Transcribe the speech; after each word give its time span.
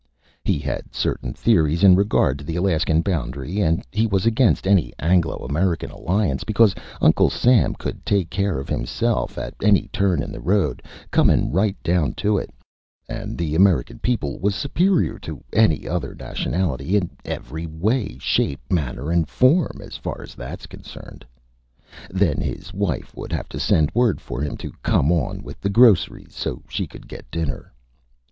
He 0.43 0.57
had 0.57 0.95
certain 0.95 1.31
Theories 1.31 1.83
in 1.83 1.95
regard 1.95 2.39
to 2.39 2.43
the 2.43 2.55
Alaskan 2.55 3.01
Boundary 3.03 3.59
and 3.59 3.85
he 3.91 4.07
was 4.07 4.25
against 4.25 4.65
any 4.65 4.91
Anglo 4.97 5.45
American 5.47 5.91
Alliance 5.91 6.43
becuz 6.43 6.73
Uncle 7.01 7.29
Sam 7.29 7.75
could 7.75 8.03
take 8.03 8.31
care 8.31 8.57
of 8.57 8.67
himself 8.67 9.37
at 9.37 9.53
any 9.61 9.89
Turn 9.93 10.23
in 10.23 10.31
the 10.31 10.39
Road, 10.39 10.81
comin' 11.11 11.51
right 11.51 11.77
down 11.83 12.15
to 12.15 12.35
it, 12.39 12.49
and 13.07 13.37
the 13.37 13.53
American 13.53 13.99
People 13.99 14.39
wuz 14.39 14.53
superior 14.55 15.19
to 15.19 15.43
any 15.53 15.87
other 15.87 16.15
Naytionality 16.15 16.93
in 16.93 17.11
every 17.23 17.67
Way, 17.67 18.17
Shape, 18.17 18.61
Manner 18.71 19.11
and 19.11 19.29
Form, 19.29 19.81
as 19.83 19.97
fur 19.97 20.23
as 20.23 20.33
that's 20.33 20.65
concerned. 20.65 21.23
Then 22.09 22.37
his 22.41 22.73
Wife 22.73 23.15
would 23.15 23.31
have 23.31 23.49
to 23.49 23.59
send 23.59 23.93
Word 23.93 24.19
for 24.19 24.41
him 24.41 24.57
to 24.65 24.71
come 24.81 25.11
on 25.11 25.43
with 25.43 25.61
the 25.61 25.69
Groceries 25.69 26.33
so 26.33 26.63
she 26.67 26.87
could 26.87 27.07
get 27.07 27.29
Dinner. 27.29 27.71